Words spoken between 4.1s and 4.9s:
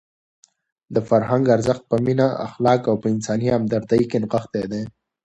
نغښتی دی.